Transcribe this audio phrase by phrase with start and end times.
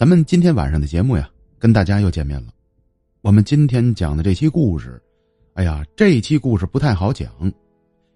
[0.00, 2.54] 咱们今天晚上的节目呀，跟大家又见面了。
[3.20, 4.98] 我们今天讲的这期故事，
[5.52, 7.30] 哎呀，这一期故事不太好讲，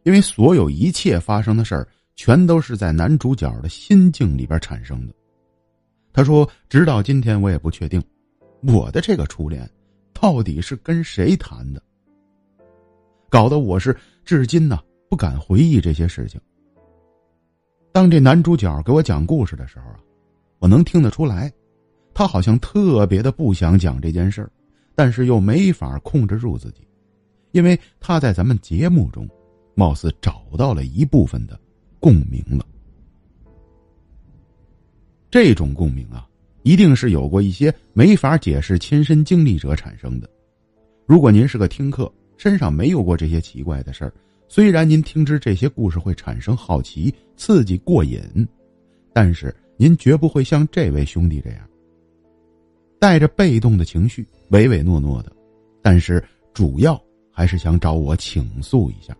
[0.03, 1.87] 因为所有一切发生的事儿，
[2.17, 5.13] 全都是在男主角的心境里边产生的。
[6.11, 8.03] 他说：“直到今天，我也不确定，
[8.63, 9.71] 我的这个初恋，
[10.15, 11.83] 到底是跟谁谈的。
[13.29, 16.41] 搞得我是至今呢不敢回忆这些事情。
[17.93, 20.01] 当这男主角给我讲故事的时候啊，
[20.61, 21.53] 我能听得出来。”
[22.15, 24.51] 他好像特别的不想讲这件事儿，
[24.95, 26.87] 但是又没法控制住自己，
[27.51, 29.29] 因为他在咱们节目中，
[29.75, 31.59] 貌似找到了一部分的
[31.99, 32.65] 共鸣了。
[35.29, 36.29] 这种共鸣啊，
[36.63, 40.31] 一定是有过一些没法解释亲身经历者产生的。
[41.07, 44.13] 如果您是个听客，身上没有过这些奇怪的事儿，
[44.49, 48.23] 虽然您听知这些故事会产生好奇、刺激、过瘾，
[49.13, 51.69] 但是您绝不会像这位兄弟这样。
[53.05, 55.31] 带着被动的情绪，唯唯诺诺的，
[55.83, 56.25] 但是
[56.55, 56.99] 主要
[57.31, 59.15] 还是想找我倾诉一下。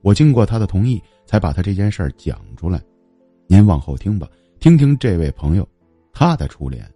[0.00, 2.80] 我经过他的同意，才把他这件事儿讲出来。
[3.46, 4.26] 您往后听吧，
[4.60, 5.68] 听听这位朋友，
[6.10, 6.90] 他的初恋，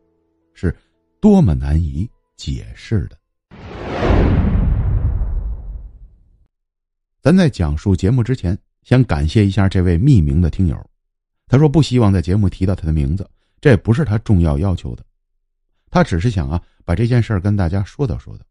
[0.55, 0.75] 是
[1.21, 3.19] 多么难以解释的。
[7.21, 10.83] 咱在讲述节目之前，先感谢一下这位匿名的听友，
[11.47, 13.29] 他说不希望在节目提到他的名字。
[13.65, 15.03] 这不是他重要要求的，
[15.91, 18.45] 他只是想啊把这件事儿跟大家说道说道。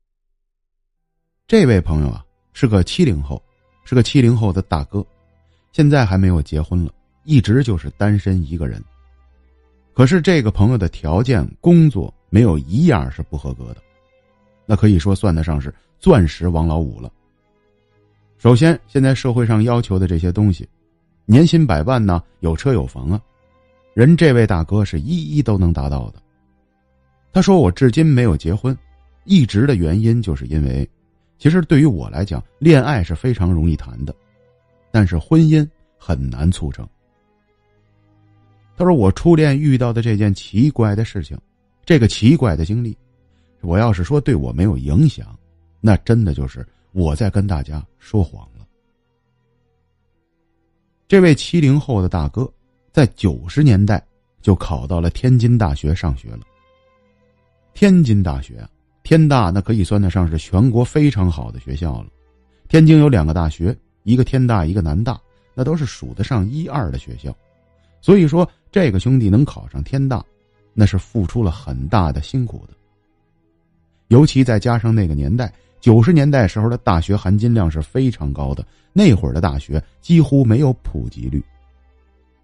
[1.45, 3.39] 这位朋友啊是个七零后，
[3.85, 5.05] 是个七零后的大哥，
[5.71, 6.91] 现在还没有结婚了，
[7.25, 8.83] 一直就是单身一个人。
[9.93, 13.83] 可是这个朋友的条件、工作没有一样是不合格的，
[14.65, 17.13] 那可以说算得上是钻石王老五了。
[18.39, 20.67] 首先，现在社会上要求的这些东西，
[21.25, 23.21] 年薪百万呢，有车有房啊。
[23.93, 26.21] 人这位大哥是一一都能达到的。
[27.31, 28.75] 他说：“我至今没有结婚，
[29.23, 30.87] 一直的原因就是因为，
[31.37, 34.15] 其实对于我来讲，恋爱是非常容易谈的，
[34.91, 35.67] 但是婚姻
[35.97, 36.87] 很难促成。”
[38.75, 41.37] 他说：“我初恋遇到的这件奇怪的事情，
[41.85, 42.97] 这个奇怪的经历，
[43.61, 45.37] 我要是说对我没有影响，
[45.81, 48.65] 那真的就是我在跟大家说谎了。”
[51.07, 52.51] 这位七零后的大哥。
[52.93, 54.01] 在九十年代
[54.39, 56.41] 就考到了天津大学上学了。
[57.73, 58.63] 天津大学，
[59.01, 62.07] 天大那可以算得上是全国非常好的学校了。
[62.67, 65.19] 天津有两个大学，一个天大，一个南大，
[65.55, 67.35] 那都是数得上一二的学校。
[67.99, 70.23] 所以说，这个兄弟能考上天大，
[70.75, 72.75] 那是付出了很大的辛苦的。
[74.09, 81.43] 尤其再加上那个年代，九十年代时候的大学含金量是非常高的，那会儿的大学几乎没有普及率。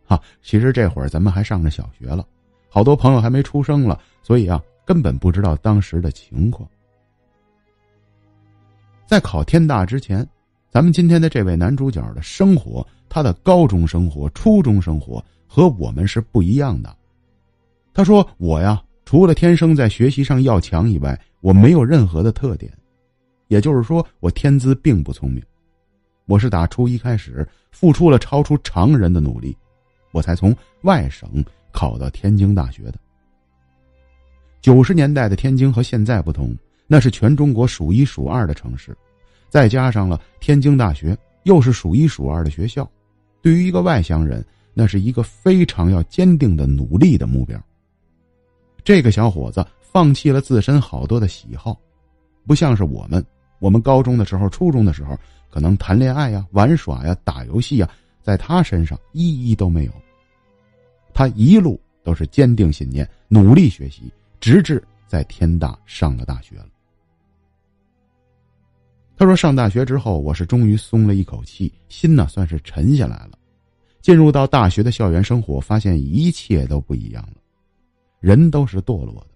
[0.09, 2.25] 啊，其实这会儿咱们还上着小学了，
[2.67, 6.67] 好多朋友还没出生了，所以啊，根本不知道当时的情况。
[9.05, 10.27] 在考天大之前，
[10.67, 16.95] 咱们今天的这位男主角的生活，他的高中生活、初中生活和我们是不一样的。
[17.93, 22.71] 他说：“我呀，除了天生在学习上要强以外，我没有任何的特点，
[23.47, 25.43] 也就是说，我天资并不聪明。
[26.25, 29.55] 我是打初一开始，付出了超出常人的努力。”
[30.11, 32.95] 我才从外省考到天津大学的。
[34.61, 36.55] 九十年代的天津和现在不同，
[36.87, 38.95] 那是全中国数一数二的城市，
[39.49, 42.89] 再加上了天津大学又是数一数二的学校，
[43.41, 47.57] 对于一个外乡人，那是一个非常要坚定的努力的目标。
[48.83, 51.79] 这个小伙子放弃了自身好多的喜好，
[52.45, 53.23] 不像是我们，
[53.59, 55.17] 我们高中的时候、初中的时候，
[55.49, 57.89] 可能谈恋爱呀、玩耍呀、打游戏呀。
[58.21, 59.91] 在他身上一一都没有。
[61.13, 66.67] 他一路都是坚定信念，努力学习，直至在天大上了大学了。
[69.17, 73.31] 他说：“上大学之后，我是终于松了一口气，心呢算是沉下来了。
[74.01, 77.33] 进入到大学的校园生活，发现一切都不一样了。
[78.21, 79.27] 人都是堕落的。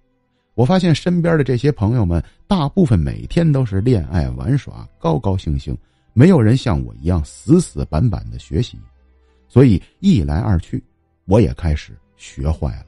[0.54, 5.78] 我发现身边的这些朋友们，大部分每天都是恋爱玩耍，高高兴兴。”
[6.13, 8.77] 没有人像我一样死死板板的学习，
[9.48, 10.81] 所以一来二去，
[11.25, 12.86] 我也开始学坏了。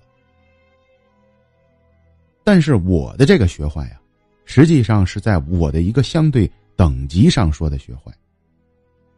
[2.44, 4.00] 但是我的这个学坏呀，
[4.46, 8.14] 实际上是在我的一个相对等级上说的学坏。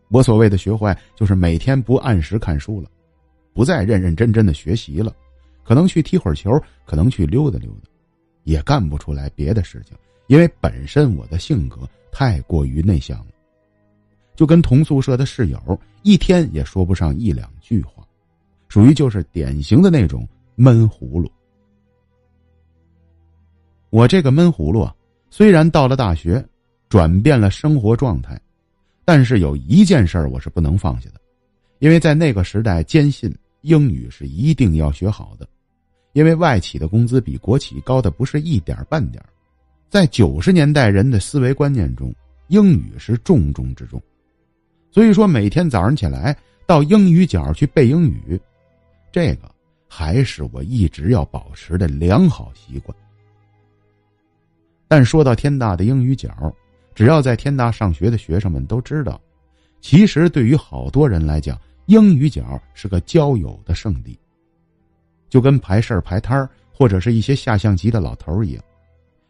[0.08, 2.90] 我所谓的学坏，就是每天不按时看书了，
[3.54, 5.14] 不再认认真真的学习了，
[5.66, 6.50] 可能去踢会儿球，
[6.86, 7.90] 可能去溜达溜达，
[8.46, 13.28] 也干不出来别的事情，因为本身我的性格太过于内向了。
[14.38, 18.08] 就跟同宿舍的室友一天也说不上一两句话，
[18.70, 20.26] 属于就是典型的那种
[20.56, 21.30] 闷葫芦。
[23.90, 24.96] 我这个闷葫芦啊，
[25.32, 26.46] 虽然到了大学，
[26.88, 28.40] 转变了生活状态，
[29.04, 31.20] 但是有一件事我是不能放下的，
[31.80, 35.50] 因为在那个时代，坚信英语是一定要学好的，
[36.14, 39.24] 因为外企的工资比国企高的不是一点半点
[39.90, 42.14] 在九十年代人的思维观念中，
[42.50, 44.00] 英语是重中之重，
[44.98, 46.36] 所以说每天早上起来
[46.66, 48.42] 到英语角去背英语，
[49.12, 49.42] 这个
[49.88, 52.98] 还是我一直要保持的良好习惯。
[54.88, 56.52] 但说到天大的英语角，
[56.96, 59.22] 只要在天大上学的学生们都知道，
[59.82, 61.56] 其实对于好多人来讲，
[61.86, 64.18] 英语角是个交友的圣地。
[65.30, 68.64] 就跟排事儿、排摊儿，或者是一些下象棋的老头一样。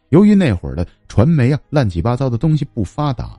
[0.08, 3.38] 由于那会儿的传媒啊，乱七八糟的东西不发达，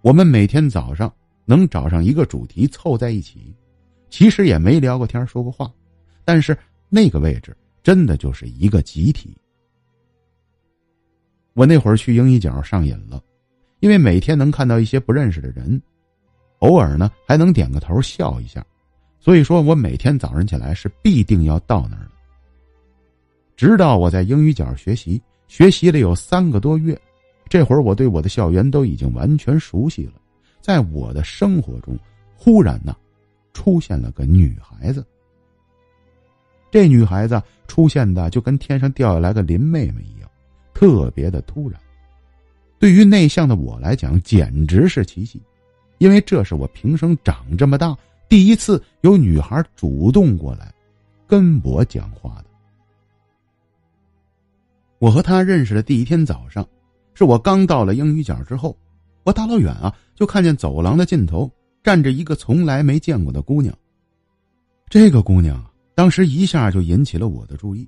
[0.00, 1.12] 我们每天早上
[1.48, 3.54] 能找上一个主题凑在一起，
[4.10, 5.72] 其实也没聊过天、说过话，
[6.26, 6.54] 但是
[6.90, 9.34] 那个位置真的就是一个集体。
[11.54, 13.18] 我那会儿去英语角上瘾了，
[13.80, 15.80] 因为每天能看到一些不认识的人，
[16.58, 18.62] 偶尔呢还能点个头笑一下，
[19.18, 22.10] 所以说我每天早上起来是必定要到那儿的。
[23.56, 27.00] 直到我在英语角学习，学习了有三个多月，
[27.48, 30.17] 这会儿我对我的校园都已经完全熟悉了，
[30.60, 31.98] 在我的生活中，
[32.34, 32.96] 忽然呢，
[33.52, 35.04] 出现了个女孩子。
[36.70, 40.28] 这女孩子出现的就跟天上掉下来个林妹妹一样。
[40.74, 41.80] 特别的突然，
[42.78, 45.42] 对于内向的我来讲，简直是奇迹，
[45.98, 47.96] 因为这是我平生长这么大
[48.28, 50.72] 第一次有女孩主动过来
[51.26, 52.44] 跟我讲话的。
[55.00, 56.64] 我和她认识的第一天早上，
[57.14, 58.76] 是我刚到了英语角之后，
[59.28, 61.50] 我大老远啊就看见走廊的尽头
[61.82, 63.76] 站着一个从来没见过的姑娘。
[64.88, 65.62] 这个姑娘
[65.94, 67.86] 当时一下就引起了我的注意，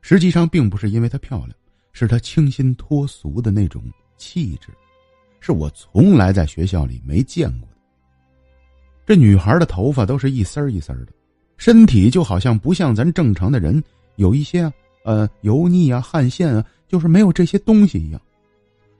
[0.00, 1.50] 实际上并不是因为她漂亮。
[1.92, 3.82] 是她清新脱俗的那种
[4.16, 4.68] 气质，
[5.40, 7.76] 是我从来在学校里没见过的。
[9.04, 11.12] 这女孩的头发都是一丝儿一丝儿的，
[11.56, 13.82] 身体就好像不像咱正常的人
[14.14, 14.72] 有一些啊
[15.04, 18.20] 呃油腻啊、汗腺啊，就是没有这些东西一样。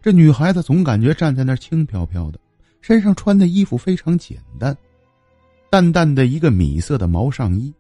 [0.06, 2.38] 这女孩子总感觉站在那儿轻飘飘的，
[2.80, 4.72] 身上穿的衣服非常简单，
[5.68, 7.74] 淡淡的一个米色的毛上衣，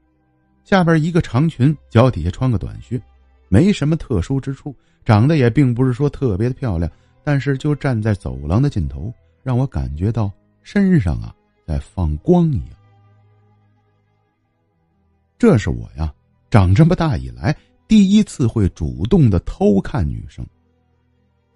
[0.64, 3.00] 下边一个长裙，脚底下穿个短靴，
[3.48, 4.74] 没什么特殊之处。
[5.04, 6.90] 长得也并不是说特别的漂亮，
[7.22, 9.14] 但是就站在走廊的尽头，
[9.44, 10.28] 让我感觉到
[10.64, 11.32] 身上啊
[11.64, 12.70] 在放光一样。
[15.38, 16.12] 这是我呀
[16.50, 17.56] 长这么大以来
[17.86, 20.44] 第一次会主动的偷看女生。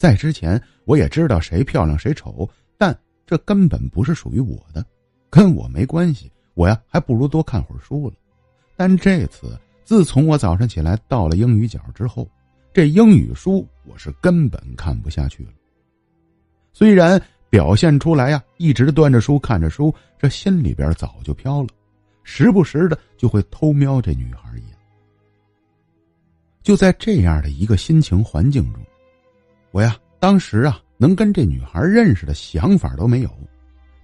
[0.01, 2.49] 在之前我也知道谁漂亮谁丑，
[2.79, 4.83] 但这根本不是属于我的，
[5.29, 6.33] 跟我没关系。
[6.55, 8.15] 我呀还不如多看会儿书了。
[8.79, 12.27] 但这次自从我早上起来到了英语角之后。
[12.73, 15.51] 这英语书我是根本看不下去了。
[16.73, 17.21] 虽然
[17.51, 21.69] 表现出来呀，一直端着书看着书，这心里边早就飘了，
[22.23, 24.77] 时不时的就会偷瞄这女孩一眼。
[26.63, 28.81] 就在这样的一个心情环境中，
[29.71, 33.31] 我呀，当时啊，能跟这女孩认识的想法都没有，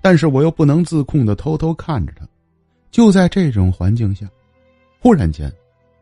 [0.00, 2.26] 但是我又不能自控的偷偷看着她。
[2.90, 4.28] 就在这种环境下，
[5.00, 5.52] 忽然间。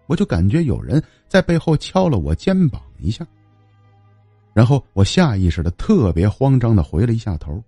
[0.06, 3.26] 我就感觉有人在背后敲了我肩膀一下，
[4.52, 7.58] 然后我下意识的特别慌张的回了一下头，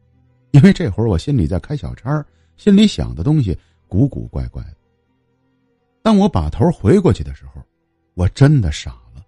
[0.51, 2.23] 因为这会儿我心里在开小差，
[2.59, 4.77] 心里想的东西古古怪怪的。
[6.03, 7.63] 当我把头回过去的时候，
[8.13, 9.25] 我真的傻了，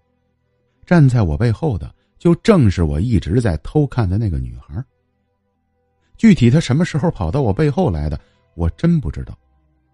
[0.85, 4.83] 站在我背后的就正是我一直在偷看的那个女孩。
[6.17, 8.19] 具体她什么时候跑到我背后来的，
[8.53, 9.35] 我真不知道，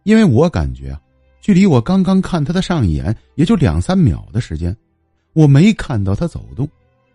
[0.03, 1.01] 因为我感觉啊。
[1.39, 4.75] 距离我刚刚看她的上一眼也就两三秒的时间，
[5.34, 6.67] 我没看到她走动，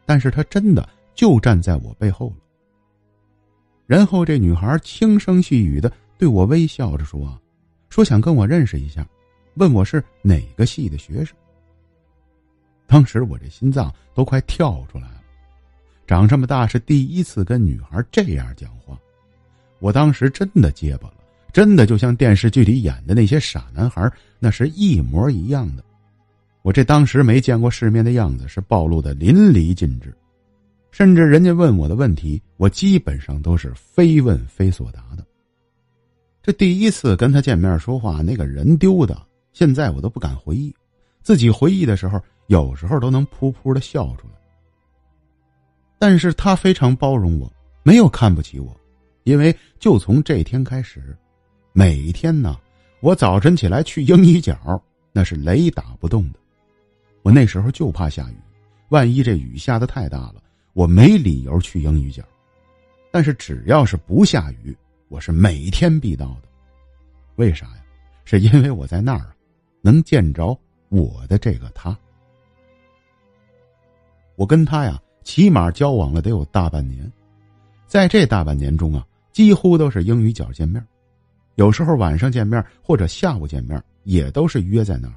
[0.07, 2.37] 但是她真的就站在我背后了。
[3.87, 7.37] 然后这女孩轻声细语的对我微笑着说
[7.91, 9.05] ：“说想跟我认识一下，
[9.55, 11.37] 问我是哪个系的学生。”
[12.91, 15.23] 当时我这心脏都快跳出来了，
[16.09, 18.99] 长这么大是第一次跟女孩这样讲话，
[19.79, 21.15] 我当时真的结巴了。
[21.53, 25.85] 真的就像电视剧里演的那些傻男孩，那是一模一样的。
[26.63, 30.13] 我这当时没见过世面的样子是暴露的淋漓尽致，
[30.91, 35.25] 甚至人家问我的问题，我基本上都是非问非所答的。
[36.43, 39.17] 这第一次跟他见面说话，那个人丢的，
[39.53, 40.75] 现在我都不敢回忆。
[41.23, 44.35] 自己回忆的时候，有时候都能噗噗的笑出来。
[46.01, 47.51] 但是他非常包容我，
[47.85, 48.77] 没有看不起我，
[49.23, 51.17] 因为就从这天开始。
[51.73, 52.59] 每天呢，
[52.99, 56.41] 我早晨起来去英语角，那是雷打不动的。
[57.23, 58.37] 我那时候就怕下雨，
[58.89, 60.43] 万一这雨下的太大了，
[60.73, 62.25] 我没理由去英语角。
[63.13, 64.77] 但是只要是不下雨，
[65.07, 66.49] 我是每天必到的。
[67.37, 67.83] 为啥呀？
[68.25, 69.33] 是因为我在那儿，
[69.83, 71.97] 能见着我的这个他。
[74.41, 77.13] 我跟他呀，起码交往了得有大半年，
[77.87, 80.83] 在这大半年中啊，几乎都是英语角见面，
[81.57, 85.15] 有时候晚上见面或者下午见面，也都是约在那儿。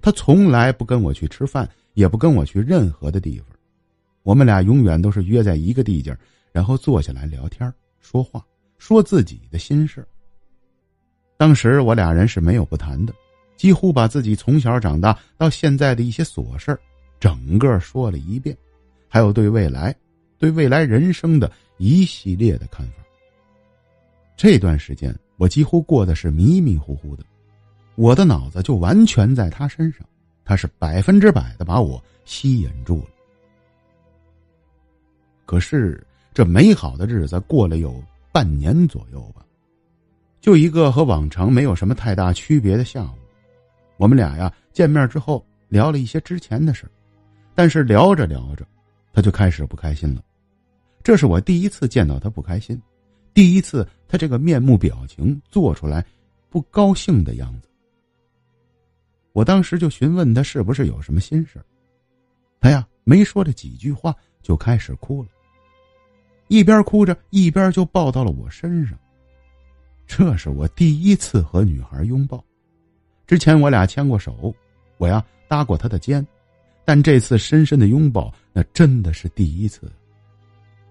[0.00, 3.48] 他从来不跟我去吃饭，也不跟我去任何的地方，
[4.22, 6.16] 我们俩永远都是约在一个地界
[6.52, 7.70] 然后坐下来聊天、
[8.00, 8.42] 说话，
[8.78, 10.02] 说自己的心事。
[11.36, 13.12] 当时我俩人是没有不谈的，
[13.58, 16.80] 几乎把自己从小长大到现在的一些琐事
[17.18, 18.56] 整个说了一遍，
[19.08, 19.94] 还有对未来、
[20.38, 23.02] 对未来人生的一系列的看法。
[24.36, 27.24] 这段时间我几乎过的是迷迷糊糊的，
[27.94, 30.06] 我的脑子就完全在他身上，
[30.44, 33.08] 他是百分之百的把我吸引住了。
[35.44, 36.02] 可是。
[36.36, 37.98] 这美好的日子过了有
[38.30, 39.42] 半年左右吧，
[40.38, 43.16] 就一个和往常没有什么太大区别的下午，
[43.96, 46.84] 我们俩呀见面之后聊了一些之前的事
[47.56, 48.64] 但是聊着聊着，
[49.14, 50.22] 他就开始不开心了。
[51.02, 52.80] 这是我第一次见到他不开心，
[53.32, 56.04] 第一次他这个面目表情做出来
[56.50, 57.68] 不高兴的样子。
[59.32, 61.62] 我当时就询问他是不是有什么心事
[62.60, 65.28] 他呀没说这几句话就开始哭了。
[66.48, 68.98] 一边哭着，一边就抱到了我身上。
[70.06, 72.44] 这是我第一次和女孩拥抱，
[73.26, 74.54] 之前我俩牵过手，
[74.98, 76.24] 我呀搭过她的肩，
[76.86, 79.90] 但这次深深的拥抱，那真的是第一次。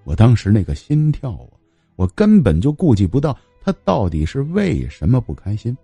[0.03, 1.55] 我当时那个心跳啊，
[1.95, 5.75] 我根本就顾及不到她到底是为什么不开心，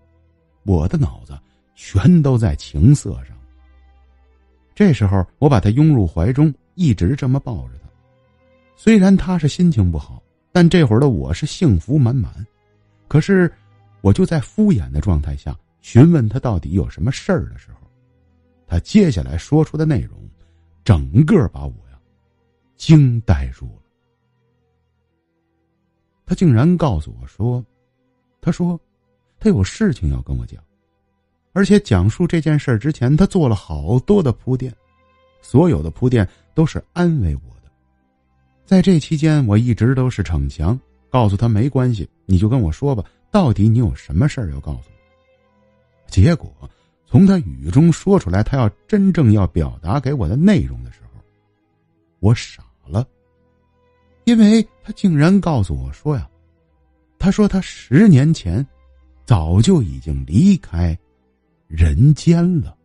[0.63, 1.35] 我的脑子
[1.75, 3.35] 全都在情色上。
[4.75, 7.89] 这时候，我把她拥入怀中，一直这么抱着他。
[8.75, 12.45] 虽然他是心情不好，但这会儿的我是幸福满满。
[13.07, 13.51] 可是，
[14.01, 17.70] 我就在敷衍的状态下询问他到底有什么事儿的时候，
[18.71, 20.17] 他接下来说出的内容，
[20.85, 21.99] 整个把我呀
[22.77, 23.81] 惊呆住了。
[26.25, 27.61] 他竟然告诉我说
[28.39, 28.79] ：“他说，
[29.41, 30.63] 他有事情要跟我讲，
[31.51, 34.73] 而且讲述这件事之前，他做了好多的铺垫，
[35.41, 37.69] 所有的铺垫都是安慰我的。”
[38.65, 46.07] 在这期间，我一直都是逞强，告诉他没关系，你就跟我说吧，到底你有什么事儿要告诉我？
[46.07, 46.49] 结果，
[47.11, 51.19] 从他语中说出来他要真正要表达给我的内容的时候，
[52.21, 53.05] 我傻了，
[54.23, 56.25] 因为他竟然告诉我说呀，
[57.19, 58.65] 他说他十年前，
[59.25, 60.97] 早就已经离开
[61.67, 62.77] 人间了。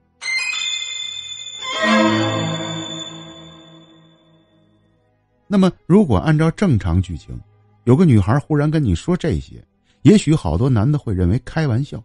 [5.47, 7.41] 那么，如果按照正常剧情，
[7.85, 9.65] 有个女孩忽然跟你说这些，
[10.03, 12.03] 也许好多男的会认为开玩笑，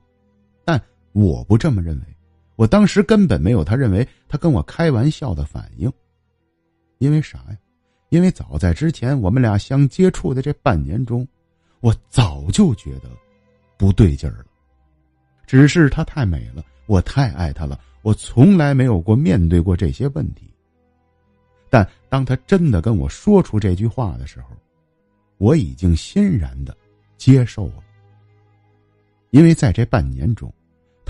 [1.13, 2.05] 我不这么认为。
[2.55, 5.91] 我当时根本没有他认为他跟我开玩笑的反应，
[6.99, 7.57] 因为啥呀？
[8.09, 11.27] 因为早在之前我们俩相接触的这半年中，
[11.79, 13.09] 我早就觉得
[13.77, 14.45] 不对劲儿了。
[15.47, 20.53] 只是她太美了，我太爱她了，我从来没有过面对过这些问题。
[21.69, 24.49] 但当他真的跟我说出这句话的时候，
[25.37, 26.75] 我已经欣然的
[27.17, 27.75] 接受了。
[29.29, 30.53] 因为在这半年中，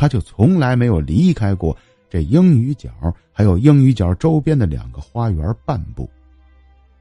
[0.02, 1.78] 他就从来没有离开过
[2.10, 2.90] 这英语角，
[3.32, 6.10] 还有英语角周边的两个花园半步。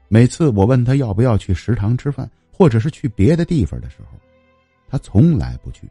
[0.07, 4.19] 每次我问他要不要去食堂吃饭，或者是去别的地方的时候，
[4.87, 5.89] 他从来不去。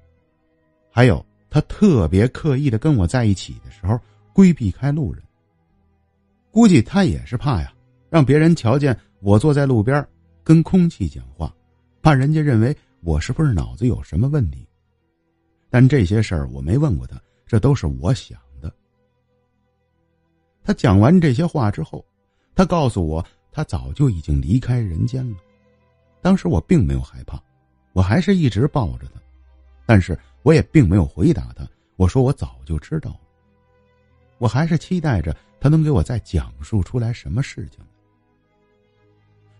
[0.88, 3.98] 还有，他特别刻意的跟我在一起的时候，
[4.32, 5.20] 规避开路人。
[6.52, 7.72] 估计他也是怕呀，
[8.08, 10.06] 让别人瞧见我坐在路边
[10.44, 11.52] 跟空气讲话，
[12.02, 14.64] 怕人家认为我是不是脑子有什么问题。
[15.70, 18.70] 但这些事儿我没问过他，这都是我想的。
[20.62, 22.04] 他讲完这些话之后，
[22.54, 25.36] 他告诉我他早就已经离开人间了。
[26.20, 27.40] 当时我并没有害怕，
[27.92, 29.20] 我还是一直抱着他，
[29.86, 31.66] 但是我也并没有回答他。
[31.96, 33.20] 我说我早就知道了，
[34.38, 35.34] 我还是期待着。
[35.62, 37.84] 他能给我再讲述出来什么事情？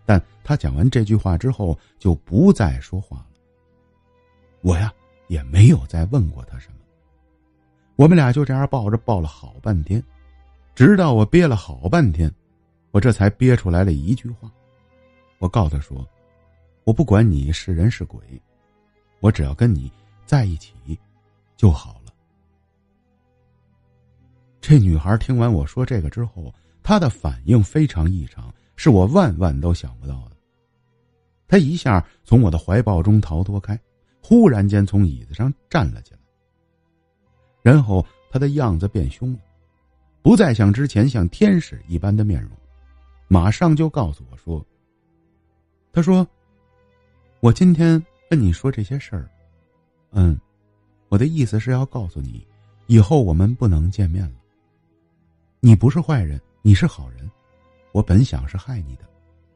[0.03, 3.27] 但他讲完这句话之后就不再说话了。
[4.61, 4.91] 我呀
[5.31, 6.75] 也没有再问过他什么。
[7.95, 10.03] 我们俩就这样抱着抱了好半天，
[10.75, 12.29] 直到我憋了好半天，
[12.91, 14.51] 我这才憋出来了一句话。
[15.39, 16.05] 我告诉他说
[16.83, 18.19] ：“我不管你是人是鬼，
[19.21, 19.89] 我只要跟你
[20.25, 20.73] 在一起
[21.55, 22.11] 就好了。”
[24.59, 30.35] 这女孩听完我说这个之后，她的反应非常异常，是我万万都想不到的。
[31.47, 33.79] 他一下从我的怀抱中逃脱开，
[34.21, 36.19] 忽然间从椅子上站了起来，
[37.61, 39.39] 然后他的样子变凶了，
[40.21, 42.51] 不再像之前像天使一般的面容，
[43.27, 44.65] 马上就告诉我说
[45.91, 46.25] ：“他说，
[47.39, 49.29] 我今天跟你说这些事儿，
[50.11, 50.39] 嗯，
[51.09, 52.47] 我的意思是要告诉你，
[52.87, 54.35] 以后我们不能见面了。
[55.59, 57.29] 你不是坏人，你是好人，
[57.91, 59.03] 我本想是害你的，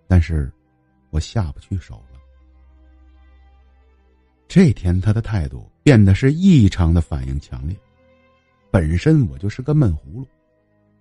[0.07, 0.51] 但是。”
[1.11, 2.03] 我下不去手。
[4.55, 7.75] 这天，他的态度变得是异常的反应强烈。
[8.71, 10.25] 本身我就是个闷葫芦，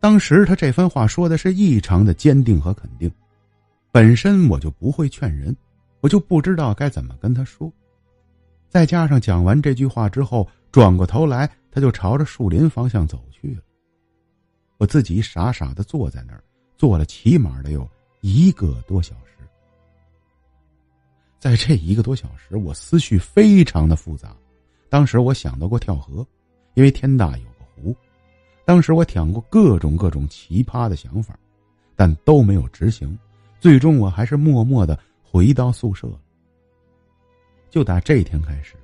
[0.01, 3.09] 当时他这番话说的是异常的坚定和肯定。
[3.93, 5.57] 本身我就不会劝人，
[6.01, 7.73] 我就不知道该怎么跟他说。
[8.69, 13.63] 再加上讲完这句话之后，转过头来，他就朝着树林方向走去了。
[14.79, 16.43] 我自己傻傻的坐在那儿，
[16.77, 17.89] 坐了起码得有
[18.21, 19.34] 一个多小时。
[21.45, 24.35] 在这一个多小时，我思绪非常的复杂。
[24.89, 26.27] 当时我想到过跳河，
[26.73, 27.95] 因为天大有个湖。
[28.65, 31.39] 当时我想过各种各种奇葩的想法，
[31.95, 33.15] 但都没有执行。
[33.61, 36.09] 最终，我还是默默的回到宿舍。
[37.69, 38.75] 就打这天开始，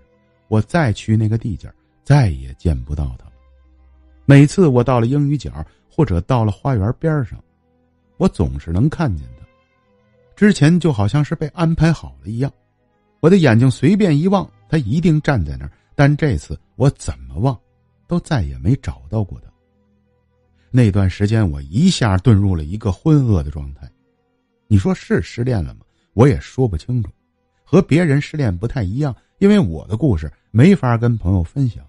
[0.48, 1.66] 我再去那个地界
[2.04, 3.32] 再也见不到他了。
[4.26, 7.42] 每次我到了英语角，或者到了花园边上，
[8.18, 9.39] 我总是能看见他。
[10.40, 12.50] 之前就好像是被安排好了一样，
[13.20, 15.70] 我的眼睛随便一望，他一定站在那儿。
[15.94, 17.60] 但这次我怎么望，
[18.06, 19.52] 都再也没找到过他。
[20.70, 23.86] 那段时间，我一下遁入了一个昏噩的状态。
[24.66, 25.80] 你说是失恋了吗？
[26.14, 27.10] 我也说不清楚。
[27.62, 31.84] 和别人失恋不太一样，因为我的故事没法跟朋友分享，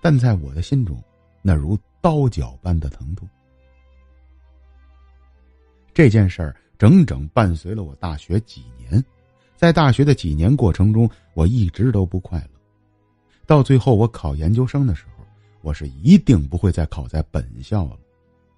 [0.00, 1.00] 但在我的心中，
[1.40, 3.28] 那如刀绞般的疼痛。
[5.94, 6.56] 这件事儿。
[6.82, 9.00] 整整伴随了我大学几年，
[9.54, 12.60] 在大学的几年过程中，我一直都不快乐。
[13.46, 15.24] 到最后，我考研究生的时候，
[15.60, 17.98] 我是一定不会再考在本校了，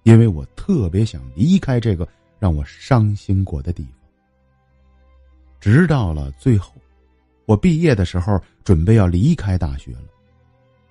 [0.01, 2.07] 因为我特别想离开这个
[2.39, 3.93] 让我伤心过的地方。
[5.59, 6.73] 直到了最后，
[7.45, 10.05] 我毕业的时候，准备要离开大学了。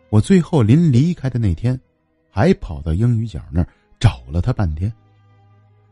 [0.09, 1.77] 我最后临离开的那天，
[2.31, 3.67] 还跑到英语角那儿
[3.99, 4.93] 找了他半天。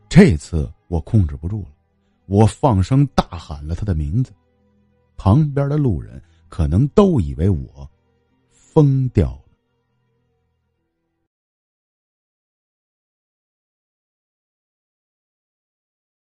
[0.07, 1.69] 这次我控制不住了，
[2.27, 4.31] 我放声大喊了他的名字，
[5.17, 7.89] 旁边的路人可能都以为我
[8.51, 9.42] 疯掉。